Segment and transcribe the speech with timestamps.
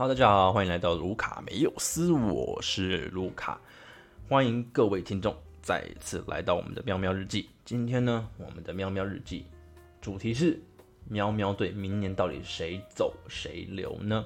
[0.00, 3.60] 好大家好，欢迎来到卢卡没有丝，我是卢卡，
[4.30, 7.50] 欢迎各位听众再次来到我们的喵喵日记。
[7.66, 9.44] 今天呢，我们的喵喵日记
[10.00, 10.58] 主题是
[11.04, 14.24] 喵喵队明年到底谁走谁留呢？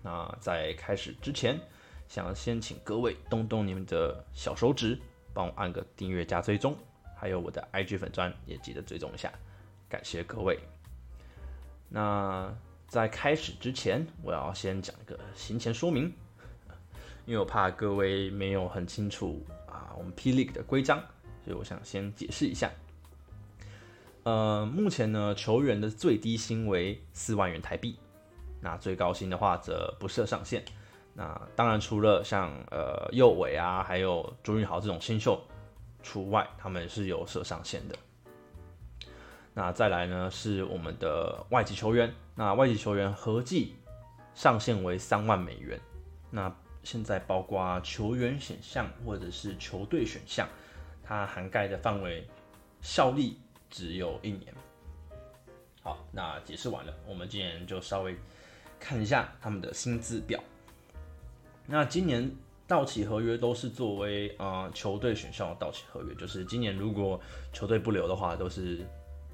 [0.00, 1.60] 那在开始之前，
[2.08, 4.98] 想先请各位动动你们的小手指，
[5.34, 6.74] 帮我按个订阅加追踪，
[7.14, 9.30] 还有我的 IG 粉砖也记得追踪一下，
[9.90, 10.58] 感谢各位。
[11.90, 12.50] 那
[12.90, 16.12] 在开始之前，我要先讲一个行前说明，
[17.24, 20.98] 因为我怕各位没有很清楚啊，我们 P League 的规章，
[21.44, 22.68] 所以我想先解释一下。
[24.24, 27.96] 呃，目前呢，球员的最低薪为四万元台币。
[28.60, 30.64] 那最高薪的话则不设上限。
[31.14, 35.40] 那当然除了像呃右伟啊，还有朱云豪这种新秀
[36.02, 37.94] 除外，他们是有设上限的。
[39.54, 43.74] 那再来呢是我们的外籍球员，那外籍球员合计
[44.34, 45.78] 上限为三万美元。
[46.30, 50.48] 那现在包括球员选项或者是球队选项，
[51.02, 52.26] 它涵盖的范围
[52.80, 54.54] 效力只有一年。
[55.82, 58.16] 好，那解释完了，我们今年就稍微。
[58.82, 60.42] 看一下他们的薪资表。
[61.66, 62.34] 那今年
[62.66, 67.20] 到期合约都是作为呃球队选项到期合约，就是今年如果
[67.52, 68.78] 球队不留的话，都是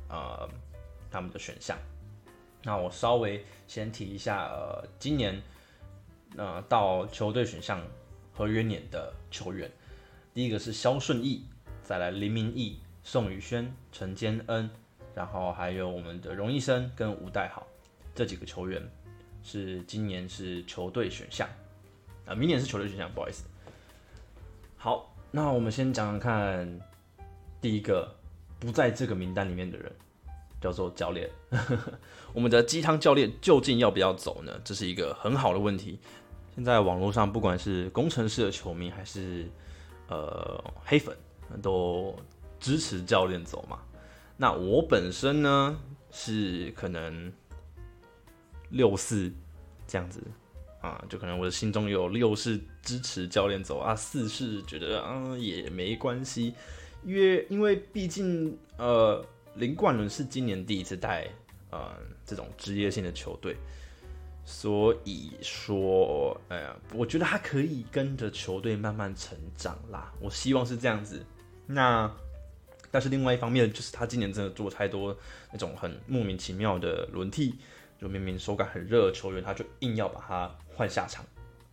[0.08, 0.48] 呃
[1.10, 1.76] 他们的选项。
[2.62, 5.40] 那我稍微先提一下，呃，今年
[6.36, 7.80] 呃到球队选项
[8.32, 9.70] 合约年的球员，
[10.34, 11.46] 第一个是肖顺义，
[11.82, 14.68] 再来林明义、宋宇轩、陈坚恩，
[15.14, 17.66] 然后还有我们的荣医生跟吴代豪
[18.14, 18.82] 这几个球员。
[19.42, 21.48] 是今年是球队选项
[22.26, 23.44] 啊，明年是球队选项，不好意思。
[24.76, 26.80] 好，那我们先讲讲看，
[27.60, 28.12] 第一个
[28.58, 29.92] 不在这个名单里面的人
[30.60, 31.30] 叫做教练。
[32.32, 34.52] 我们的鸡汤教练究竟要不要走呢？
[34.64, 35.98] 这是一个很好的问题。
[36.54, 39.50] 现在网络上不管是工程师的球迷还是
[40.08, 41.16] 呃黑粉，
[41.62, 42.14] 都
[42.58, 43.78] 支持教练走嘛。
[44.36, 45.78] 那我本身呢
[46.10, 47.32] 是可能。
[48.70, 49.32] 六四
[49.86, 50.20] 这样子
[50.82, 56.52] 啊，就可能我的心中有六是支持教练走啊，四是觉得啊也没关系，
[57.06, 59.24] 因为因为毕竟呃
[59.54, 61.26] 林冠伦是今年第一次带
[61.70, 61.96] 呃
[62.26, 63.56] 这种职业性的球队，
[64.44, 71.24] 所以说哎呀，我觉得他可以跟着球队慢慢成长啦，我希望是这样子。
[71.64, 72.12] 那
[72.90, 75.16] 但是另外一方面就是他今年真的做太多
[75.52, 77.54] 那种很莫名其妙的轮替。
[77.98, 81.24] 就明明手感很热的球员，他就硬要把他换下场，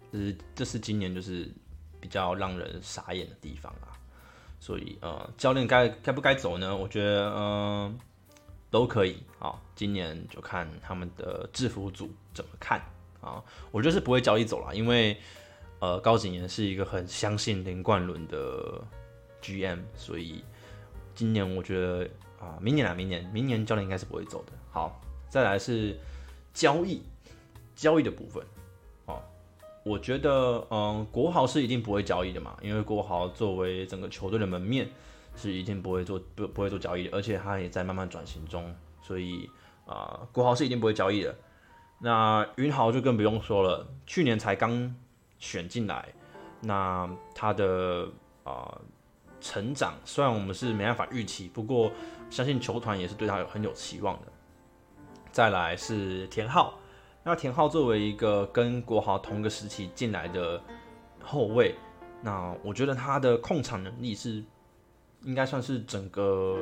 [0.10, 1.52] 这是这是今年就是
[2.00, 3.92] 比较让人傻眼的地方啊。
[4.64, 6.74] 所以呃，教练该该不该走呢？
[6.74, 8.00] 我觉得嗯
[8.72, 9.60] 都可以啊。
[9.76, 12.80] 今年就看他们的制服组怎么看
[13.20, 13.44] 啊。
[13.72, 15.18] 我觉得是不会交易走了，因为
[15.80, 18.82] 呃高景言是一个很相信林冠伦的
[19.42, 20.42] GM，所以
[21.14, 22.10] 今年我觉得
[22.40, 24.54] 啊，明年啊，明年明年教练应该是不会走的。
[24.72, 26.00] 好，再来是。
[26.54, 27.02] 交易，
[27.76, 28.46] 交易的部分，
[29.84, 34.90] 我觉得，嗯，国豪是一定不会交易的嘛，因为国豪作为整个球队的门面，
[35.36, 39.50] 是一定不会做不不会做交易的，而且他也在慢慢转型中，所以
[39.86, 41.36] 啊，国豪是一定不会交易的。
[42.00, 44.96] 那云豪就更不用说了，去年才刚
[45.38, 46.14] 选进来，
[46.62, 48.08] 那他的
[48.44, 48.80] 啊
[49.42, 51.92] 成长，虽然我们是没办法预期，不过
[52.30, 54.28] 相信球团也是对他有很有期望的。
[55.32, 56.80] 再来是田浩，
[57.24, 60.62] 那田浩作为一个跟国豪同个时期进来的
[61.22, 61.74] 后卫，
[62.22, 64.44] 那我觉得他的控场能力是
[65.22, 66.60] 应该算是整个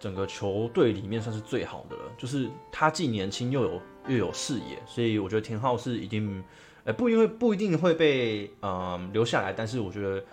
[0.00, 2.02] 整个球队里面算是最好的了。
[2.16, 6.42] 就是他既年轻又有又有视野，所以我觉得田浩是一定，
[6.82, 10.24] 呃，不因为不一定会被呃留下来，但是我觉得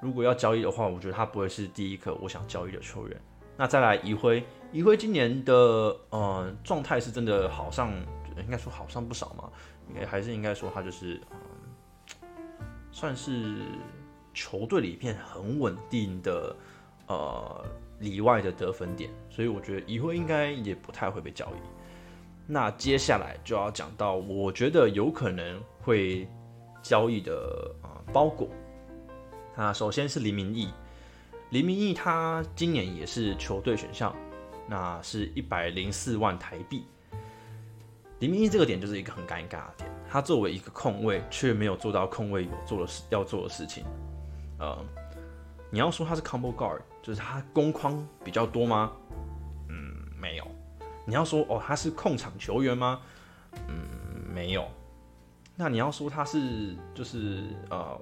[0.00, 3.20] 如果要交易的话，我觉得他不会是第一个我想交易的球员。
[3.56, 4.42] 那再来，余辉，
[4.72, 5.54] 余辉今年的
[6.10, 7.92] 呃状态是真的好像，
[8.42, 9.50] 应该说好上不少嘛，
[9.88, 12.28] 应该还是应该说他就是嗯，
[12.90, 13.62] 算是
[14.32, 16.56] 球队里面很稳定的
[17.06, 17.64] 呃
[18.00, 21.58] 里外的得分点，所以我觉得余辉应该也不太会被交易。
[22.46, 26.28] 那接下来就要讲到，我觉得有可能会
[26.82, 28.48] 交易的啊包裹，
[29.56, 30.70] 那首先是黎明义。
[31.50, 34.14] 林明义他今年也是球队选项，
[34.68, 36.84] 那是一百零四万台币。
[38.20, 43.84] 林明义这个点就是一个很尴尬的点，他作为一个控卫，却没有做到控卫有做的事要做的事情。
[44.58, 44.78] 呃，
[45.70, 48.92] 你要说他是 combo guard，就是他攻框比较多吗？
[49.68, 50.46] 嗯，没有。
[51.04, 53.00] 你要说哦他是控场球员吗？
[53.68, 53.84] 嗯，
[54.32, 54.66] 没有。
[55.56, 58.00] 那你要说他是就是呃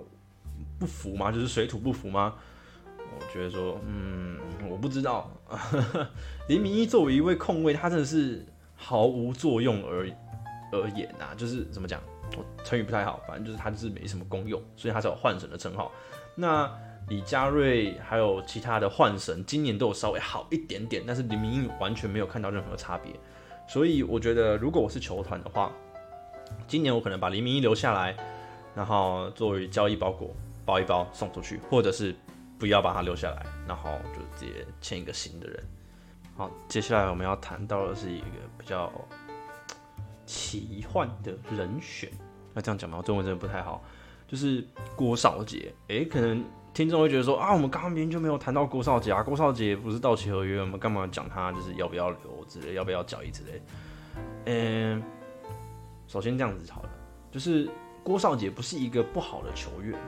[0.78, 1.32] 不服吗？
[1.32, 2.34] 就是水土不服吗？
[3.14, 4.38] 我觉得说，嗯，
[4.70, 5.30] 我不知道。
[6.48, 8.46] 林明一作为一位控卫，他真的是
[8.82, 10.10] 毫无作用而
[10.72, 12.00] 而言呐，就是怎么讲，
[12.36, 15.92] 我成语不太好，反正就是他就是没什么功用，所以他才有幻神的称号。
[16.34, 16.68] 那
[17.08, 23.12] 李佳瑞还有其他的幻神，今年都有稍微好一点点，但是黎明一完全没有看到任何差别。
[23.68, 25.72] 所以我觉得，如果我是球团的话，
[26.66, 28.16] 今年我可能把黎明一留下来，
[28.74, 30.34] 然后作为交易包裹
[30.64, 32.14] 包一包送出去，或者是。
[32.58, 35.64] 不要把他留下来，然后就直接签一个新的人。
[36.34, 38.26] 好，接下来我们要谈到的是一个
[38.58, 38.90] 比较
[40.24, 42.10] 奇幻的人选。
[42.54, 42.96] 那这样讲吧？
[42.98, 43.82] 我中文真的不太好。
[44.26, 46.42] 就是郭少杰，诶，可能
[46.72, 51.52] 听众会觉得说啊，我们刚刚明明就没有谈到郭少杰啊，郭少杰不是到期合约，我们干嘛讲他？
[51.52, 53.62] 就是要不要留之类，要不要交易之类。
[54.46, 55.02] 嗯，
[56.08, 56.88] 首先这样子好了，
[57.30, 57.68] 就是
[58.02, 59.98] 郭少杰不是一个不好的球员。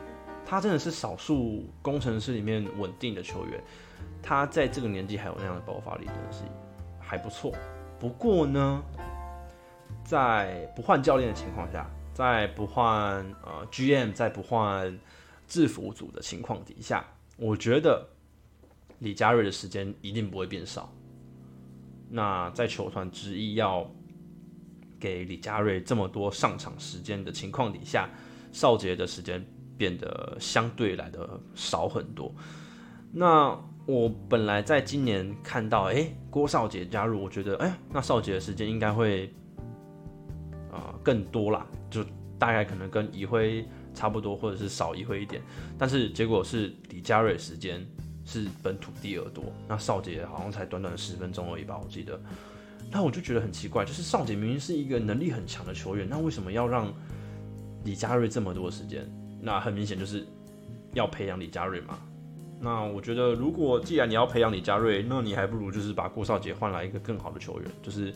[0.46, 3.62] 他真的是少数工程师里面稳定的球员，
[4.24, 6.42] 他在这个年纪还有那样的爆发力，真的是
[6.98, 7.52] 还不错。
[8.00, 8.82] 不过呢，
[10.02, 12.84] 在不换教练的情况下，在不换
[13.44, 14.98] 呃 GM，在不换
[15.46, 17.04] 制服组的情况底下，
[17.36, 18.08] 我觉得
[19.00, 20.90] 李佳瑞的时间一定不会变少。
[22.08, 23.86] 那在球团执意要
[24.98, 28.08] 给李佳瑞这么多上场时间的情况底下，
[28.50, 29.44] 少杰的时间。
[29.76, 32.32] 变得相对来的少很多。
[33.10, 39.32] 那我本来在今年看到，哎，郭少杰加入，我觉得，哎，那少杰的时间应该会
[40.72, 42.02] 啊更多啦，就
[42.38, 45.42] 大概可能跟怡辉差不多，或者是少怡辉一点。
[45.78, 47.86] 但是结果是李佳瑞时间
[48.24, 52.18] 是本土第二多，那少杰好像才短短十分钟而已吧，我记得。
[52.90, 56.90] 那我就觉得很奇怪，就是少杰明明是一个能力很强的球员，那为什么要让
[57.84, 59.06] 李佳瑞这么多时间？
[59.42, 60.26] 那很明显就是
[60.94, 61.98] 要培养李佳瑞嘛。
[62.60, 68.12] 那我觉得，如果既然你要培养李佳瑞，那你还不如就是把郭少杰换来一个更好的球员，就是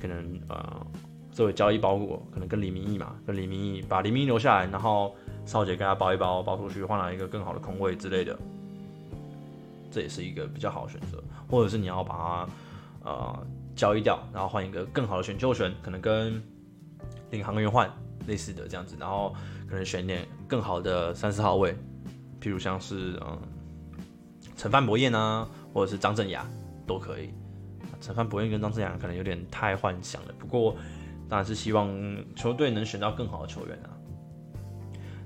[0.00, 0.86] 可能呃
[1.30, 5.14] 作为交易包裹，可能跟李明义嘛，跟李明义把李明义留下来，然后
[5.44, 8.38] 少杰跟他包一包，包出去换来一个更好的空位之类的，
[9.90, 11.22] 这也是一个比较好的选择。
[11.48, 12.48] 或者是你要把他
[13.10, 13.46] 呃
[13.76, 16.42] 交易掉，然后换一个更好的选秀权，可能跟
[17.30, 17.90] 领航员换
[18.26, 19.34] 类似的这样子，然后。
[19.68, 21.72] 可能选点更好的三四号位，
[22.40, 23.38] 譬如像是嗯
[24.60, 26.46] 陈范博彦啊，或者是张镇雅
[26.86, 27.30] 都可以。
[27.98, 30.76] 陈范博彦跟张镇雅可能有点太幻想了，不过
[31.30, 31.90] 当然是希望
[32.36, 33.88] 球队能选到更好的球员啊。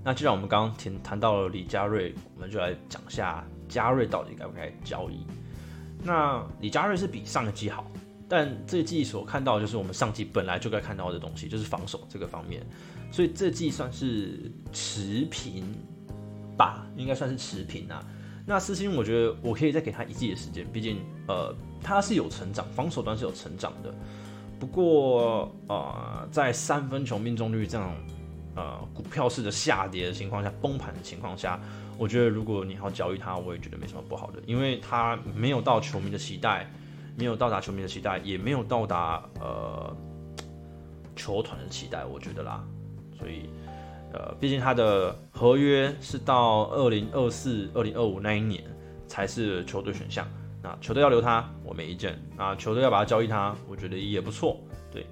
[0.05, 5.27] 那既然我们刚刚谈谈到了李佳瑞，我们就来讲下佳瑞到底该不该交易。
[6.05, 7.91] 那李佳瑞是比上一季好，
[8.29, 12.65] 但这季所看到的就是我们上季本来就该看到的东西，就是防守这个方面。
[13.11, 15.75] 所以这季算是持平
[16.57, 18.01] 吧，应该算是持平啊。
[18.47, 23.95] 那私心我觉得我可以再给他一季的时间，毕竟呃他是有成长，防守端是有成长的。
[24.61, 27.91] 不过呃在三分球命中率这样
[28.55, 31.59] 呃股票式的下跌的情况下，崩盘的情况下，
[31.97, 36.71] 我觉得如果你要交易他，我也觉得没什么不好的，因为他没有到球迷的期待，
[37.17, 39.97] 没有到达球迷的期待，也没有到达呃
[41.17, 42.63] 球团的期待，我觉得啦。
[43.19, 43.49] 所以，
[44.15, 48.63] 呃，毕竟他的合约是到二零二四、二零二五那一年
[49.09, 50.25] 才是球队选项。
[50.63, 52.17] 那球队要留他，我没意见。
[52.37, 54.61] 啊，球队要把他交易他，我觉得也不错。
[54.93, 55.05] 对，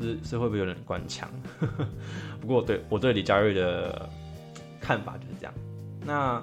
[0.00, 1.28] 是是会不会有点官腔？
[2.40, 4.08] 不过，对我对李佳瑞的
[4.80, 5.54] 看法就是这样。
[6.04, 6.42] 那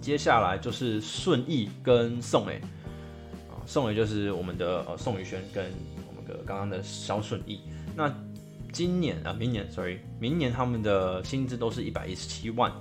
[0.00, 2.60] 接下来就是顺义跟宋伟
[3.48, 5.64] 啊，宋伟就是我们的呃宋宇轩跟
[6.08, 7.60] 我们的刚刚的肖顺义。
[7.96, 8.12] 那
[8.74, 12.72] 今年啊，明年，sorry，明年他们的薪资都是一百一十七万。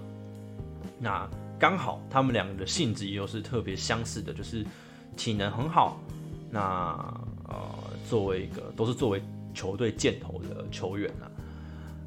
[1.00, 4.65] 那刚好他们两个的性质又是特别相似的，就是
[5.15, 6.00] 体能很好。
[6.50, 6.59] 那
[7.47, 7.69] 呃，
[8.09, 9.21] 作为一个都是作为
[9.53, 11.29] 球队箭头的球员啊。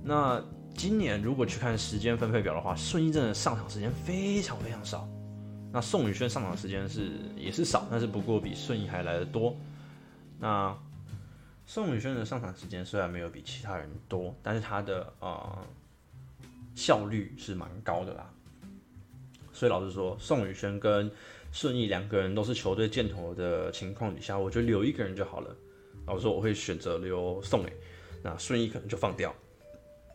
[0.03, 0.43] 那
[0.75, 5.09] 今年如果去看时间分配表的话，顺义镇的上场时间非常非常少。
[5.73, 9.55] 那宋宇轩上场时间是也是少，但是不过比顺义还来的多。
[10.41, 10.77] 那
[11.67, 15.67] 宋宇轩的上场时间虽然没有比其他人多，但是他的呃
[16.77, 18.33] 效率是蛮高的啦。
[19.53, 21.11] 所以老实说，宋宇轩跟
[21.51, 25.55] 顺义两个人都是球队箭头的情况底下，我觉得留一个人就好了。
[26.07, 27.73] 老实说，我会选择留宋伟，
[28.23, 29.35] 那顺义可能就放掉，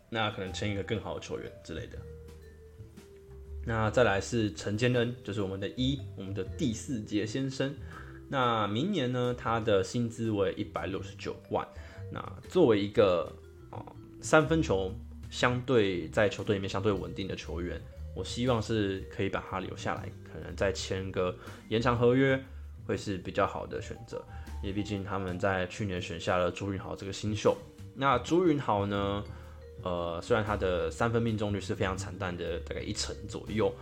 [0.09, 1.97] 那可能签一个更好的球员之类的。
[3.65, 7.75] 那再来是陈坚恩，就是我们的一，我们的第四节先生。
[8.31, 9.35] 那明年呢？
[9.37, 11.67] 他的薪资为一百六十九万。
[12.09, 13.29] 那作为一个
[13.69, 13.83] 啊
[14.21, 14.89] 三分球
[15.29, 17.81] 相对在球队里面相对稳定的球员，
[18.15, 21.35] 我希望是可以把他留下来，可能再签个
[21.67, 22.41] 延长合约
[22.87, 24.23] 会是比较好的选择。
[24.63, 27.57] 因为毕竟他们在去年选下了朱云豪这个新秀。
[27.93, 29.21] 那朱云豪呢？
[29.83, 33.73] 呃，虽然他的三分命中率是非常惨淡的，大概一成左右。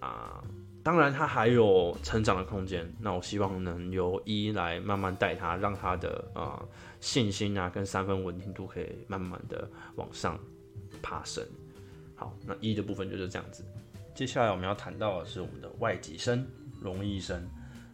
[0.00, 0.42] 啊，
[0.82, 2.90] 当然他还有成长的空间。
[2.98, 6.64] 那我希望能由一来慢慢带他，让他的啊
[7.00, 10.38] 信心啊跟三分稳定度可以慢慢的往上
[11.02, 11.44] 爬升。
[12.14, 13.64] 好，那一的部分就是这样子。
[14.14, 16.44] 接下来我们要谈到的是我们的外籍生
[16.80, 17.40] 荣医生。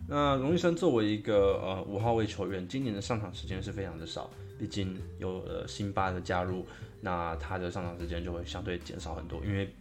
[0.07, 6.67] 那荣医生作为一个呃五号位球员，今年的上场时间是非常的少，毕竟有了辛巴的加入，
[7.01, 9.75] 那他的上场时间就会相对减少很多，因为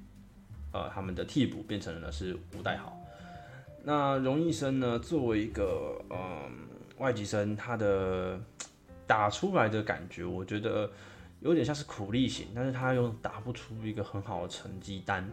[0.73, 2.99] 呃他们的替补变成了呢是吴代豪。
[3.83, 6.51] 那荣毅生呢，作为一个呃
[6.97, 8.37] 外籍生，他的
[9.07, 10.91] 打出来的感觉，我觉得
[11.39, 15.25] 有点像是苦力型，但是他又打不出一个很好的成绩单，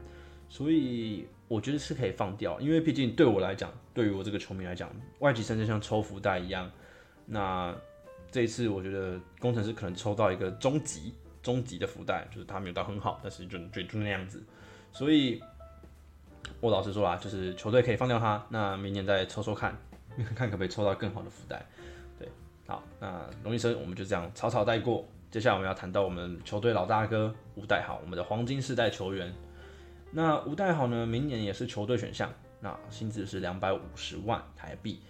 [0.49, 1.27] 所以。
[1.51, 6.71] 我觉得是可以放掉，因为毕竟对我来讲，对于我这个球迷来讲，外籍生就像抽福袋一样。
[7.27, 7.75] 那
[8.31, 14.41] 这一次，我觉得工程师可能抽到一个中级、中级的福袋，就是他没有到很好，但是就就就那样子。
[14.93, 15.43] 所以，
[16.61, 19.77] 我老实说啊，就是球队可以放掉他，那明年再抽抽看，
[20.35, 21.65] 看可不可以抽到更好的福袋。
[22.19, 22.29] 对，
[22.67, 25.05] 好，那龙医生我们就这样草草带过。
[25.31, 29.33] 接下来我们要谈到我们球队老大哥吴代豪，我们的黄金世代球员。
[30.11, 31.07] 那吴代豪呢？
[31.07, 32.29] 明年也是球队选项，
[32.59, 35.01] 那薪资是两百五十万台币。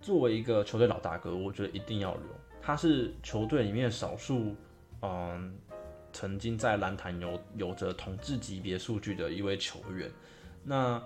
[0.00, 2.22] 作为一个球队老大哥，我觉得一定要留。
[2.60, 4.56] 他是球队里面少数，
[5.02, 5.56] 嗯，
[6.14, 10.10] 曾经在篮坛有有着统治级别数据的一位球员。
[10.62, 11.02] 那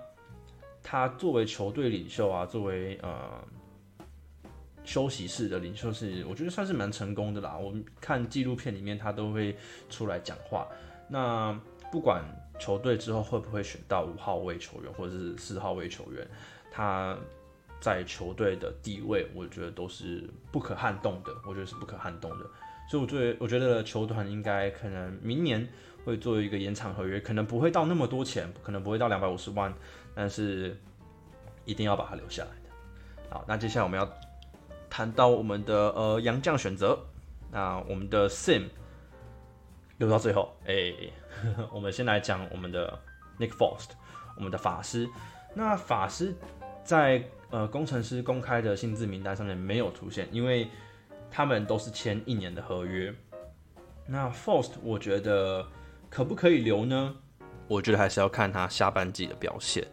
[0.81, 3.45] 他作为球队领袖啊，作为呃
[4.85, 7.57] 休息室的领袖，是我觉得算是蛮成功的啦。
[7.57, 9.57] 我们看纪录片里面，他都会
[9.89, 10.65] 出来讲话。
[11.09, 11.59] 那
[11.91, 12.23] 不管。
[12.59, 16.27] 球队之后会不会选到五号位球员或者是四号位球员？
[16.69, 17.17] 他
[17.79, 21.33] 在球队的地位，我觉得都是不可撼动的。
[21.47, 22.45] 我觉得是不可撼动的。
[22.89, 25.65] 所以，我觉得我觉得球团应该可能明年
[26.03, 29.71] 会做一个延长合约，可能不会到那么多钱，可能不会到两百五十万，
[30.15, 30.75] 但是
[31.65, 32.69] 一定要把他留下来的。
[33.29, 34.11] 好，那接下来我们要
[34.89, 36.99] 谈到我们的呃洋将选择。
[37.51, 38.63] 那我们的 Sim
[39.97, 40.93] 留到最后，哎。
[41.71, 42.99] 我们先来讲我们的
[43.39, 43.91] Nick Faust，
[44.35, 45.07] 我们的法师。
[45.53, 46.35] 那法师
[46.83, 50.67] 在呃工程师公开的薪资名单上面没有出现，因为
[51.31, 53.13] 他们都是签一年的合约。
[54.05, 55.65] 那 Faust 我觉得
[56.09, 57.15] 可不可以留呢？
[57.67, 59.87] 我觉得还是要看他下半季的表现。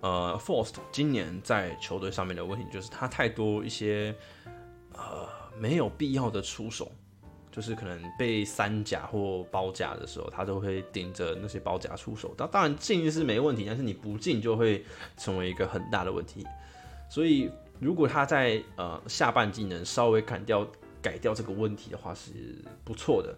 [0.00, 4.14] 呃，Faust 今年在球队上面的问题就是他太多一些
[4.94, 5.28] 呃
[5.58, 6.90] 没有必要的出手。
[7.50, 12.32] 就是可能被三甲或包夹的时候，他都会顶着那些包夹出手。
[12.36, 14.84] 当当然进是没问题，但是你不进就会
[15.16, 16.46] 成为一个很大的问题。
[17.08, 20.64] 所以如果他在呃下半季能稍微砍掉
[21.02, 22.30] 改掉这个问题的话，是
[22.84, 23.34] 不错的。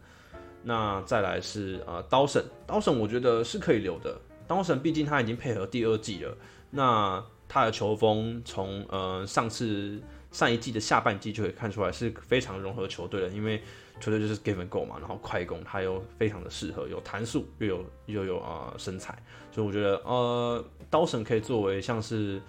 [0.62, 4.19] 那再来是呃刀神，刀神我觉得是可以留的。
[4.47, 6.37] 刀神毕竟他已经配合第二季了，
[6.71, 10.00] 那他的球风从呃上次
[10.33, 13.62] 上一季的下半季就可以看出来是非常融合球队的，因为。
[14.00, 22.40] 球队就是 give and go 嘛，然后快攻，他又非常的适合，有弹速又有又有啊身材，所以我觉得呃刀神可以作为像是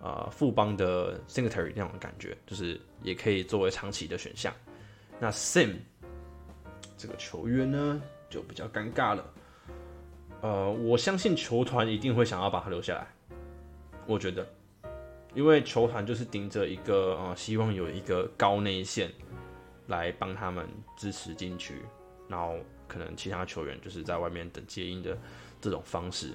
[0.00, 4.52] 啊富邦的 secretary 那种感觉，就是也可以作为长期的选项。
[5.20, 5.76] 那 Sim
[6.96, 9.32] 这个球员呢就比较尴尬了，
[10.40, 13.06] 呃，我相信球团一定会想要把他留下来，
[14.06, 14.46] 我觉得，
[15.34, 19.10] 因为球团就是盯着一个呃希望有一个高内线。
[19.88, 21.80] 来帮他们支持进去，
[22.28, 25.16] 然后可能其他球员就是在外面等接应的
[25.62, 26.34] 这种方式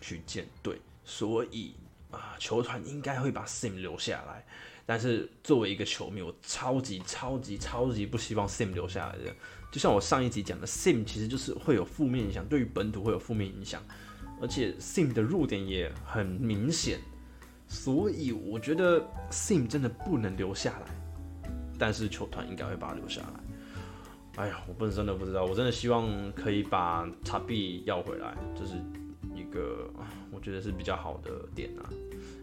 [0.00, 1.74] 去建队，所以
[2.10, 4.44] 啊，球团应该会把 Sim 留下来。
[4.86, 9.34] 但是作为一个球迷，我超级超级超级不希望 Sim 留下来的。
[9.70, 13.80] 就像我上一集讲的，Sim 其实就是会有负面影响，对于本土会有负面影响，
[14.42, 16.98] 而且 Sim 的弱点也很明显，
[17.68, 19.00] 所以我觉得
[19.30, 20.86] Sim 真的不能留下来。
[21.78, 24.42] 但是球团应该会把他留下来。
[24.42, 28.72] 哎呀，我不是真的不知道，我真的希望可以把查币要回来，就是
[29.50, 29.90] 个
[30.30, 31.88] 我觉得是比较好的点啊。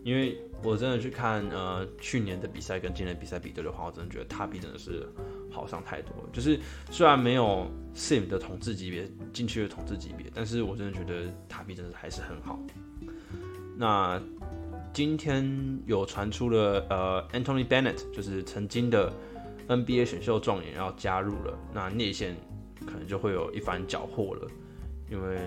[0.04, 5.08] 因为我真的去看呃去年的比赛跟今年比赛比对的话，我真的觉得塔比真的是
[5.52, 6.12] 好上太多。
[6.32, 6.60] 就是
[6.90, 12.60] 虽然没有 Sim 的统治级别进去的统治级别，但是我真的觉得塔比真的还是很好。
[13.76, 14.22] 那
[14.94, 19.12] 今天有传出了呃 Anthony Bennett，就是曾经的。
[19.70, 22.38] NBA 选秀状元要加入了，那内线
[22.86, 24.48] 可能就会有一番缴获了，
[25.12, 25.38] 因为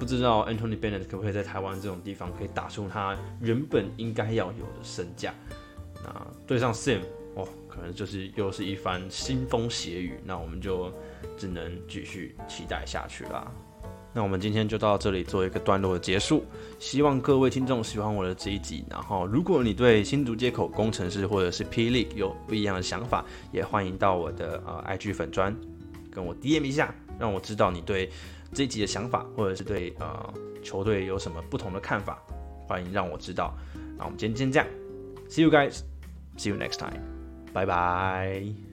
[0.00, 5.34] 不知道 Anthony Bennett 可不可以在台湾这种地方可以打出他原本应该要有的身价。
[6.02, 7.00] 那对上 Sam
[7.34, 10.90] 哦，可能就是又是一番腥风血雨，那我们就
[11.36, 13.52] 只能继续期待下去啦。
[14.14, 16.44] 那我们今天就到这里做一个段落的结束，
[16.78, 18.82] 希望各位听众喜欢我的这一集。
[18.88, 25.54] 然后，如果你对新竹接口工程师或者是霹雳有不一样的想法，也欢迎到我的呃 IG 粉砖
[26.10, 28.10] 跟我 DM 一下，让我知道你对
[28.52, 32.22] 这一集的想法，或者是对呃球队有什么不同的看法，
[32.66, 33.54] 欢迎让我知道。
[33.96, 34.66] 那我们今天先这样
[35.28, 37.00] ，See you guys，See you next time，
[37.52, 38.69] 拜拜。